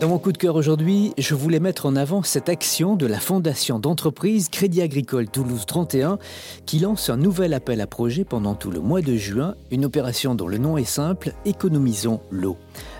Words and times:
Dans 0.00 0.06
mon 0.06 0.20
coup 0.20 0.30
de 0.30 0.38
cœur 0.38 0.54
aujourd'hui, 0.54 1.12
je 1.18 1.34
voulais 1.34 1.58
mettre 1.58 1.84
en 1.84 1.96
avant 1.96 2.22
cette 2.22 2.48
action 2.48 2.94
de 2.94 3.04
la 3.04 3.18
fondation 3.18 3.80
d'entreprise 3.80 4.48
Crédit 4.48 4.80
Agricole 4.80 5.28
Toulouse 5.28 5.66
31 5.66 6.20
qui 6.66 6.78
lance 6.78 7.10
un 7.10 7.16
nouvel 7.16 7.52
appel 7.52 7.80
à 7.80 7.88
projet 7.88 8.22
pendant 8.24 8.54
tout 8.54 8.70
le 8.70 8.78
mois 8.78 9.02
de 9.02 9.16
juin, 9.16 9.56
une 9.72 9.84
opération 9.84 10.36
dont 10.36 10.46
le 10.46 10.58
nom 10.58 10.78
est 10.78 10.84
simple, 10.84 11.32
économisons 11.44 12.20
l'eau. 12.30 12.56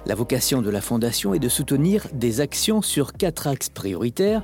La 0.08 0.14
vocation 0.14 0.62
de 0.62 0.71
la 0.71 0.80
fondation 0.80 1.34
est 1.34 1.38
de 1.38 1.51
soutenir 1.51 2.06
des 2.14 2.40
actions 2.40 2.80
sur 2.80 3.12
quatre 3.12 3.46
axes 3.46 3.69
prioritaires, 3.69 4.42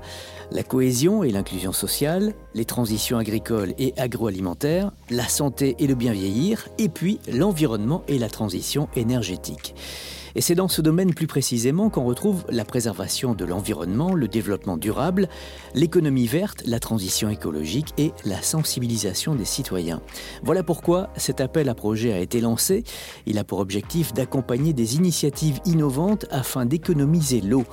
la 0.53 0.63
cohésion 0.63 1.25
et 1.25 1.31
l'inclusion 1.31 1.73
sociale, 1.73 2.35
les 2.53 2.67
transitions 2.67 3.17
agricoles 3.17 3.73
et 3.79 3.95
agroalimentaires, 3.97 4.93
la 5.09 5.27
santé 5.27 5.75
et 5.79 5.87
le 5.87 5.95
bien 5.95 6.13
vieillir, 6.13 6.69
et 6.77 6.91
puis 6.91 7.19
l'environnement 7.33 8.03
et 8.09 8.19
la 8.19 8.29
transition 8.29 8.91
énergétique. 8.95 9.75
Et 10.37 10.41
c'est 10.41 10.57
dans 10.57 10.69
ce 10.69 10.83
domaine 10.83 11.15
plus 11.15 11.29
précisément 11.29 11.91
qu'on 11.91 12.05
retrouve 12.05 12.45
la 12.49 12.65
préservation 12.65 13.35
de 13.35 13.45
l'environnement, 13.45 14.15
le 14.15 14.27
développement 14.27 14.77
durable, 14.77 15.29
l'économie 15.75 16.27
verte, 16.27 16.63
la 16.67 16.81
transition 16.81 17.31
écologique 17.31 17.95
et 17.99 18.13
la 18.25 18.43
sensibilisation 18.43 19.37
des 19.37 19.45
citoyens. 19.45 20.01
Voilà 20.43 20.65
pourquoi 20.65 21.11
cet 21.17 21.41
appel 21.41 21.69
à 21.69 21.75
projet 21.75 22.13
a 22.13 22.19
été 22.19 22.41
lancé. 22.41 22.83
Il 23.27 23.39
a 23.39 23.45
pour 23.45 23.61
objectif 23.61 24.13
d'accompagner 24.13 24.73
des 24.73 24.97
initiatives 24.97 25.54
innovantes 25.65 26.27
afin 26.31 26.67
d'économiser 26.67 27.41
l'eau. 27.41 27.65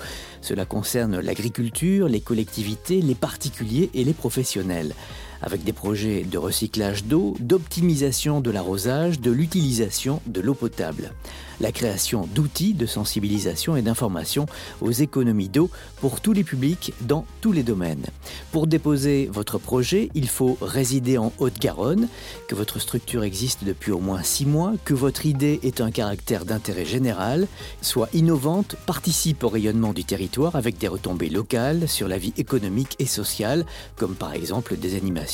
Cela 0.42 0.66
concerne 0.66 1.20
l'agriculture, 1.20 2.08
les 2.08 2.22
collectivités, 2.22 3.02
les 3.02 3.16
particuliers 3.16 3.90
et 3.94 4.04
les 4.04 4.14
professionnels 4.14 4.94
avec 5.42 5.64
des 5.64 5.74
projets 5.74 6.24
de 6.24 6.38
recyclage 6.38 7.06
d'eau, 7.06 7.36
d'optimisation 7.40 8.42
de 8.42 8.52
l'arrosage, 8.52 9.20
de 9.20 9.32
l'utilisation 9.32 10.22
de 10.28 10.42
l'eau 10.42 10.54
potable. 10.54 11.14
La 11.60 11.72
création 11.72 12.28
d'outils 12.34 12.74
de 12.74 12.88
sensibilisation 12.88 13.76
et 13.76 13.84
d'information 13.84 14.48
aux 14.82 14.92
économies 14.92 15.50
d'eau 15.50 15.70
pour 16.00 16.20
tous 16.20 16.34
les 16.34 16.44
publics 16.44 16.92
dans 17.02 17.26
tous 17.40 17.52
les 17.52 17.62
domaines. 17.62 18.06
Pour 18.52 18.66
déposer 18.66 19.30
votre 19.32 19.60
projet, 19.60 20.10
il 20.16 20.28
faut 20.28 20.58
résider 20.60 21.20
en 21.20 21.32
Haute-Garonne, 21.38 22.08
que 22.48 22.56
votre 22.56 22.80
structure 22.80 23.24
existe 23.24 23.64
depuis 23.64 23.92
au 23.92 24.00
moins 24.00 24.24
six 24.24 24.48
mois, 24.48 24.74
que 24.86 24.96
votre 24.96 25.28
idée 25.28 25.60
ait 25.62 25.82
un 25.82 25.92
caractère 25.92 26.46
d'intérêt 26.46 26.86
général, 26.86 27.48
soit 27.82 28.10
innovante, 28.14 28.76
participe 28.88 29.44
au 29.44 29.50
rayonnement 29.50 29.94
du 29.94 30.04
territoire 30.04 30.56
avec 30.56 30.80
des 30.80 30.88
retombées 30.88 31.30
locales 31.30 31.88
sur 31.88 32.08
la 32.08 32.18
vie 32.18 32.34
économique 32.38 32.96
et 32.98 33.06
sociale, 33.06 33.68
comme 33.98 34.16
par 34.16 34.34
exemple 34.34 34.78
des 34.78 34.96
animations 34.96 35.31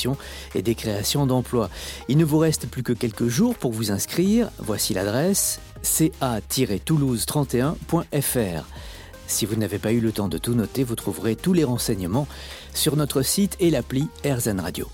et 0.56 0.62
des 0.62 0.76
créations 0.76 1.26
d'emplois. 1.26 1.70
Il 2.08 2.17
ne 2.17 2.26
vous 2.26 2.38
reste 2.38 2.67
plus 2.67 2.84
que 2.84 2.94
quelques 2.94 3.28
jours 3.28 3.56
pour 3.56 3.72
vous 3.72 3.92
inscrire. 3.92 4.50
Voici 4.59 4.94
l'adresse 4.94 5.59
ca-toulouse31.fr. 5.81 8.66
Si 9.28 9.45
vous 9.45 9.56
n'avez 9.56 9.80
pas 9.80 9.92
eu 9.92 10.00
le 10.00 10.12
temps 10.12 10.30
de 10.30 10.38
tout 10.38 10.53
noter, 10.53 10.84
vous 10.84 10.95
trouverez 10.95 11.36
tous 11.36 11.53
les 11.53 11.64
renseignements 11.64 12.28
sur 12.73 12.95
notre 12.95 13.22
site 13.22 13.58
et 13.59 13.70
l'appli 13.70 14.08
AirZen 14.23 14.59
Radio. 14.59 14.88